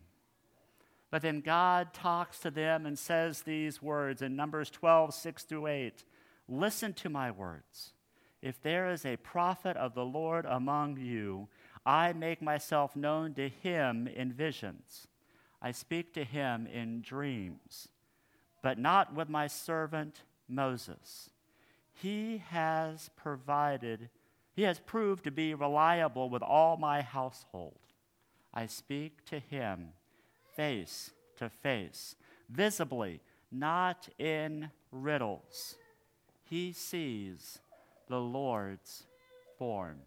But 1.10 1.24
then 1.24 1.42
God 1.42 1.96
talks 1.96 2.38
to 2.42 2.52
them 2.52 2.86
and 2.86 3.00
says 3.00 3.42
these 3.42 3.82
words 3.82 4.22
in 4.22 4.36
Numbers 4.36 4.70
12, 4.70 5.16
6 5.16 5.44
through 5.46 5.66
8 5.66 6.04
Listen 6.48 6.94
to 6.94 7.10
my 7.10 7.32
words 7.32 7.94
if 8.44 8.62
there 8.62 8.92
is 8.92 9.06
a 9.06 9.16
prophet 9.16 9.78
of 9.78 9.96
the 9.96 10.04
Lord 10.04 10.46
among 10.46 10.98
you, 10.98 11.48
I 11.86 12.14
make 12.14 12.42
myself 12.42 12.96
known 12.96 13.34
to 13.34 13.50
him 13.50 14.08
in 14.08 14.32
visions. 14.32 15.08
I 15.62 15.72
speak 15.72 16.14
to 16.14 16.24
him 16.24 16.68
in 16.68 17.02
dreams, 17.02 17.88
but 18.62 18.78
not 18.78 19.14
with 19.14 19.30
my 19.30 19.48
servant 19.48 20.22
Moses. 20.48 21.30
He 21.94 22.44
has 22.50 23.10
provided, 23.16 24.10
he 24.54 24.64
has 24.64 24.80
proved 24.80 25.24
to 25.26 25.32
be 25.32 25.54
reliable 25.54 26.30
with 26.30 26.42
all 26.42 26.78
my 26.78 27.02
household. 27.02 27.80
I 28.54 28.66
speak 28.66 29.26
to 29.26 29.40
him 29.40 29.90
face 30.56 31.12
to 31.38 31.50
face, 31.50 32.16
visibly, 32.50 33.22
not 33.52 34.10
in 34.20 34.70
riddles. 34.92 35.76
He 36.44 36.72
sees 36.72 37.60
the 38.08 38.20
Lord's 38.20 39.04
form. 39.58 40.00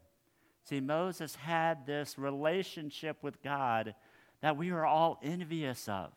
See, 0.68 0.80
Moses 0.80 1.36
had 1.36 1.86
this 1.86 2.18
relationship 2.18 3.22
with 3.22 3.40
God 3.40 3.94
that 4.40 4.56
we 4.56 4.70
are 4.70 4.84
all 4.84 5.20
envious 5.22 5.88
of. 5.88 6.10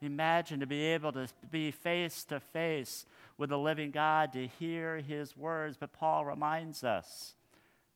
Imagine 0.00 0.58
to 0.60 0.66
be 0.66 0.82
able 0.82 1.12
to 1.12 1.28
be 1.48 1.70
face 1.70 2.24
to 2.24 2.40
face 2.40 3.06
with 3.38 3.50
the 3.50 3.58
living 3.58 3.92
God, 3.92 4.32
to 4.32 4.48
hear 4.48 4.96
his 4.96 5.36
words. 5.36 5.76
But 5.78 5.92
Paul 5.92 6.24
reminds 6.24 6.82
us 6.82 7.36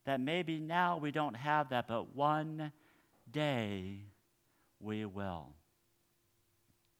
that 0.05 0.21
maybe 0.21 0.57
now 0.57 0.97
we 0.97 1.11
don't 1.11 1.35
have 1.35 1.69
that, 1.69 1.89
but 1.89 2.15
one 2.15 2.71
day 3.29 3.97
we 4.79 5.03
will. 5.03 5.47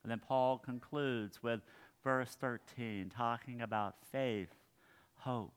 And 0.03 0.12
then 0.12 0.19
Paul 0.19 0.57
concludes 0.57 1.41
with 1.41 1.62
verse 2.03 2.36
13, 2.41 3.12
talking 3.15 3.62
about 3.62 3.95
faith, 4.12 4.53
hope, 5.15 5.57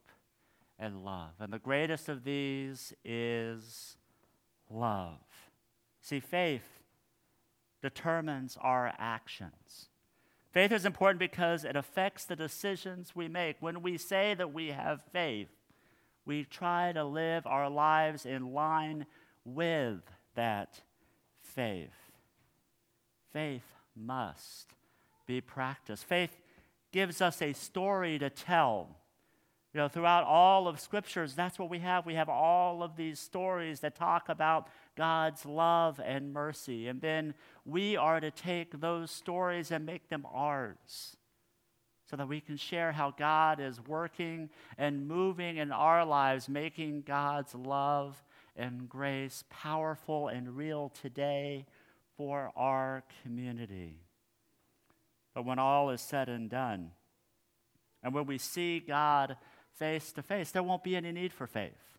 and 0.81 1.05
love. 1.05 1.35
And 1.39 1.53
the 1.53 1.59
greatest 1.59 2.09
of 2.09 2.25
these 2.25 2.93
is 3.05 3.97
love. 4.69 5.19
See, 6.01 6.19
faith 6.19 6.83
determines 7.83 8.57
our 8.61 8.93
actions. 8.99 9.89
Faith 10.51 10.73
is 10.73 10.85
important 10.85 11.21
because 11.21 11.65
it 11.65 11.77
affects 11.77 12.25
the 12.25 12.35
decisions 12.35 13.15
we 13.15 13.29
make. 13.29 13.57
When 13.61 13.83
we 13.83 13.97
say 13.99 14.35
that 14.35 14.53
we 14.53 14.69
have 14.69 15.03
faith, 15.13 15.51
we 16.25 16.45
try 16.45 16.93
to 16.93 17.05
live 17.05 17.47
our 17.47 17.71
lives 17.71 18.27
in 18.27 18.53
line 18.53 19.07
with 19.45 20.01
that 20.35 20.81
faith. 21.43 22.13
Faith 23.33 23.75
must 23.95 24.75
be 25.27 25.41
practiced. 25.41 26.05
Faith 26.05 26.37
gives 26.93 27.21
us 27.21 27.41
a 27.41 27.53
story 27.53 28.19
to 28.19 28.31
tell. 28.31 28.97
You 29.73 29.79
know, 29.79 29.89
throughout 29.89 30.25
all 30.25 30.67
of 30.67 30.81
scriptures, 30.81 31.35
that's 31.35 31.59
what 31.59 31.71
we 31.71 31.79
have. 31.79 32.05
We 32.05 32.15
have 32.15 32.29
all 32.29 32.83
of 32.83 32.97
these 32.97 33.21
stories 33.21 33.81
that 33.81 33.95
talk 33.95 34.29
about 34.29 34.67
God's 34.97 35.47
love 35.47 36.01
and 36.05 36.33
mercy. 36.33 36.89
And 36.89 37.01
then 37.01 37.35
we 37.65 37.97
are 37.97 38.19
to 38.19 38.33
take 38.33 38.81
those 38.81 39.13
stories 39.13 39.71
and 39.71 39.87
make 39.87 40.09
them 40.09 40.27
ours 40.33 41.17
so 42.11 42.17
that 42.17 42.27
we 42.27 42.41
can 42.41 42.57
share 42.57 42.91
how 42.91 43.13
God 43.13 43.61
is 43.61 43.81
working 43.87 44.51
and 44.77 45.07
moving 45.07 45.59
in 45.59 45.71
our 45.71 46.05
lives, 46.05 46.49
making 46.49 47.03
God's 47.03 47.55
love 47.55 48.21
and 48.57 48.89
grace 48.89 49.45
powerful 49.49 50.27
and 50.27 50.57
real 50.57 50.89
today 51.01 51.65
for 52.17 52.51
our 52.57 53.05
community. 53.23 54.01
But 55.33 55.45
when 55.45 55.61
all 55.61 55.91
is 55.91 56.01
said 56.01 56.29
and 56.29 56.51
done, 56.51 56.91
and 58.03 58.13
when 58.13 58.27
we 58.27 58.39
see 58.39 58.81
God 58.81 59.37
face 59.77 60.13
to 60.13 60.23
face, 60.23 60.51
there 60.51 60.63
won't 60.63 60.85
be 60.85 60.97
any 60.97 61.13
need 61.13 61.33
for 61.33 61.47
faith. 61.47 61.99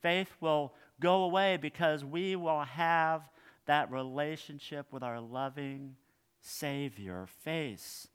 Faith 0.00 0.30
will 0.40 0.72
go 1.00 1.24
away 1.24 1.56
because 1.56 2.04
we 2.04 2.36
will 2.36 2.62
have 2.62 3.22
that 3.66 3.90
relationship 3.90 4.86
with 4.92 5.02
our 5.02 5.20
loving 5.20 5.96
Savior 6.40 7.26
face 7.44 8.08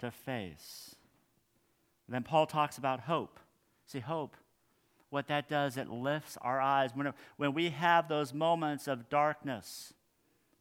to 0.00 0.10
face. 0.10 0.94
Then 2.08 2.22
Paul 2.22 2.46
talks 2.46 2.78
about 2.78 3.00
hope. 3.00 3.38
See, 3.86 4.00
hope, 4.00 4.36
what 5.10 5.28
that 5.28 5.48
does, 5.48 5.76
it 5.76 5.88
lifts 5.88 6.36
our 6.40 6.60
eyes. 6.60 6.90
When, 6.94 7.12
when 7.36 7.54
we 7.54 7.70
have 7.70 8.08
those 8.08 8.34
moments 8.34 8.88
of 8.88 9.08
darkness, 9.08 9.94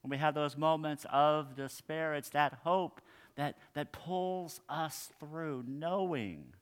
when 0.02 0.12
we 0.12 0.18
have 0.18 0.36
those 0.36 0.58
moments 0.58 1.06
of 1.12 1.56
despair, 1.56 2.14
it's 2.14 2.30
that 2.30 2.60
hope 2.64 3.02
that, 3.36 3.58
that 3.74 3.92
pulls 3.92 4.62
us 4.70 5.12
through, 5.20 5.64
knowing 5.68 6.54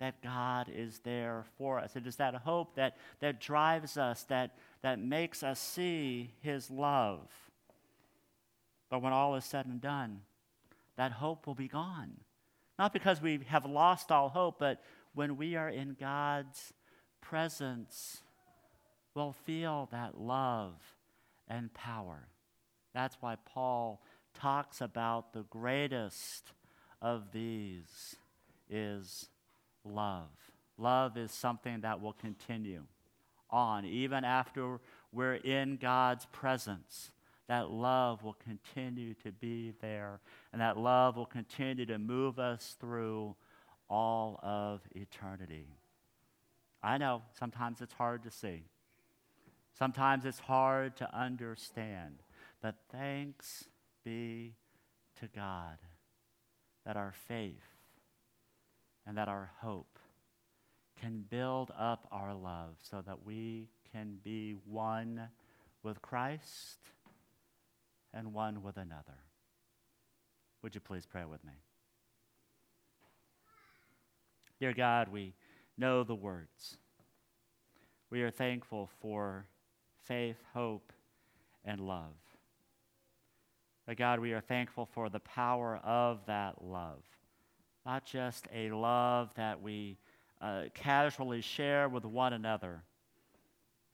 that 0.00 0.22
God 0.22 0.70
is 0.74 0.98
there 1.04 1.44
for 1.56 1.78
us. 1.78 1.94
It 1.94 2.06
is 2.06 2.16
that 2.16 2.34
hope 2.34 2.74
that, 2.74 2.96
that 3.20 3.40
drives 3.40 3.96
us, 3.96 4.24
that, 4.24 4.56
that 4.82 4.98
makes 4.98 5.42
us 5.42 5.60
see 5.60 6.32
His 6.40 6.70
love. 6.70 7.20
But 8.88 9.02
when 9.02 9.12
all 9.12 9.36
is 9.36 9.44
said 9.44 9.66
and 9.66 9.80
done, 9.80 10.22
that 10.96 11.12
hope 11.12 11.46
will 11.46 11.54
be 11.54 11.68
gone. 11.68 12.12
Not 12.78 12.92
because 12.92 13.20
we 13.20 13.40
have 13.46 13.66
lost 13.66 14.10
all 14.10 14.30
hope, 14.30 14.58
but 14.58 14.82
when 15.14 15.36
we 15.36 15.54
are 15.54 15.68
in 15.68 15.96
God's 16.00 16.72
presence, 17.20 18.22
we'll 19.14 19.34
feel 19.44 19.88
that 19.92 20.18
love 20.18 20.74
and 21.46 21.72
power. 21.74 22.28
That's 22.94 23.16
why 23.20 23.36
Paul 23.44 24.02
talks 24.34 24.80
about 24.80 25.32
the 25.32 25.44
greatest 25.50 26.52
of 27.02 27.32
these 27.32 28.16
is 28.68 29.29
love. 29.84 30.28
Love 30.78 31.16
is 31.16 31.30
something 31.30 31.80
that 31.82 32.00
will 32.00 32.12
continue 32.12 32.84
on 33.50 33.84
even 33.84 34.24
after 34.24 34.80
we're 35.12 35.34
in 35.34 35.76
God's 35.76 36.26
presence. 36.26 37.10
That 37.48 37.70
love 37.70 38.22
will 38.22 38.36
continue 38.44 39.14
to 39.24 39.32
be 39.32 39.72
there, 39.80 40.20
and 40.52 40.60
that 40.62 40.78
love 40.78 41.16
will 41.16 41.26
continue 41.26 41.84
to 41.86 41.98
move 41.98 42.38
us 42.38 42.76
through 42.80 43.34
all 43.88 44.38
of 44.42 44.82
eternity. 44.94 45.66
I 46.80 46.96
know 46.96 47.22
sometimes 47.38 47.80
it's 47.80 47.92
hard 47.92 48.22
to 48.22 48.30
see, 48.30 48.62
sometimes 49.76 50.24
it's 50.24 50.38
hard 50.38 50.96
to 50.98 51.12
understand, 51.14 52.22
but 52.62 52.76
thanks 52.92 53.64
be 54.04 54.54
to 55.20 55.26
God 55.34 55.78
that 56.86 56.96
our 56.96 57.12
faith 57.26 57.69
and 59.06 59.16
that 59.16 59.28
our 59.28 59.50
hope 59.60 59.98
can 61.00 61.24
build 61.28 61.70
up 61.78 62.06
our 62.12 62.34
love 62.34 62.76
so 62.82 63.02
that 63.06 63.24
we 63.24 63.68
can 63.92 64.18
be 64.22 64.56
one 64.66 65.28
with 65.82 66.02
Christ 66.02 66.78
and 68.12 68.34
one 68.34 68.62
with 68.62 68.76
another. 68.76 69.18
Would 70.62 70.74
you 70.74 70.80
please 70.80 71.06
pray 71.06 71.24
with 71.24 71.42
me? 71.44 71.52
Dear 74.58 74.74
God, 74.74 75.08
we 75.08 75.34
know 75.78 76.04
the 76.04 76.14
words. 76.14 76.76
We 78.10 78.22
are 78.22 78.30
thankful 78.30 78.90
for 79.00 79.46
faith, 80.04 80.36
hope, 80.52 80.92
and 81.64 81.80
love. 81.80 82.16
But 83.86 83.96
God, 83.96 84.20
we 84.20 84.32
are 84.32 84.40
thankful 84.40 84.86
for 84.86 85.08
the 85.08 85.20
power 85.20 85.80
of 85.82 86.26
that 86.26 86.62
love. 86.62 87.02
Not 87.84 88.04
just 88.04 88.46
a 88.54 88.70
love 88.70 89.30
that 89.36 89.62
we 89.62 89.98
uh, 90.40 90.64
casually 90.74 91.40
share 91.40 91.88
with 91.88 92.04
one 92.04 92.32
another, 92.32 92.82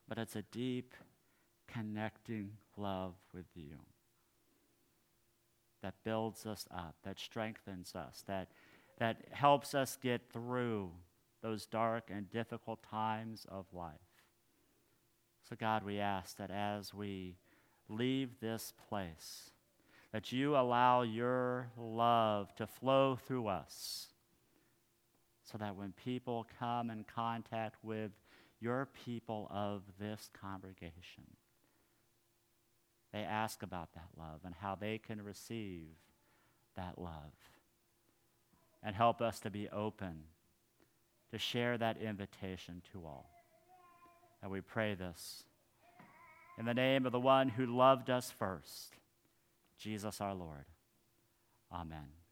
but 0.08 0.18
it's 0.18 0.36
a 0.36 0.42
deep, 0.42 0.94
connecting 1.66 2.50
love 2.76 3.14
with 3.32 3.46
you 3.54 3.76
that 5.82 5.94
builds 6.04 6.46
us 6.46 6.66
up, 6.70 6.96
that 7.04 7.18
strengthens 7.18 7.94
us, 7.94 8.24
that, 8.26 8.48
that 8.98 9.22
helps 9.30 9.74
us 9.74 9.98
get 10.02 10.20
through 10.32 10.90
those 11.42 11.66
dark 11.66 12.10
and 12.10 12.30
difficult 12.30 12.82
times 12.82 13.46
of 13.48 13.66
life. 13.72 13.92
So, 15.48 15.54
God, 15.54 15.84
we 15.84 16.00
ask 16.00 16.36
that 16.38 16.50
as 16.50 16.92
we 16.92 17.36
leave 17.88 18.40
this 18.40 18.72
place, 18.88 19.50
that 20.16 20.32
you 20.32 20.56
allow 20.56 21.02
your 21.02 21.68
love 21.76 22.48
to 22.54 22.66
flow 22.66 23.18
through 23.26 23.48
us 23.48 24.06
so 25.42 25.58
that 25.58 25.76
when 25.76 25.92
people 25.92 26.46
come 26.58 26.88
in 26.88 27.04
contact 27.14 27.76
with 27.82 28.12
your 28.58 28.88
people 29.04 29.46
of 29.50 29.82
this 30.00 30.30
congregation, 30.40 31.24
they 33.12 33.18
ask 33.18 33.62
about 33.62 33.92
that 33.92 34.08
love 34.18 34.40
and 34.46 34.54
how 34.54 34.74
they 34.74 34.96
can 34.96 35.22
receive 35.22 35.88
that 36.76 36.96
love. 36.96 37.34
And 38.82 38.96
help 38.96 39.20
us 39.20 39.38
to 39.40 39.50
be 39.50 39.68
open 39.68 40.22
to 41.30 41.38
share 41.38 41.76
that 41.76 41.98
invitation 42.00 42.80
to 42.92 43.04
all. 43.04 43.28
And 44.40 44.50
we 44.50 44.62
pray 44.62 44.94
this 44.94 45.44
in 46.58 46.64
the 46.64 46.72
name 46.72 47.04
of 47.04 47.12
the 47.12 47.20
one 47.20 47.50
who 47.50 47.66
loved 47.66 48.08
us 48.08 48.32
first 48.38 48.96
Jesus 49.78 50.20
our 50.20 50.34
Lord. 50.34 50.64
Amen. 51.72 52.25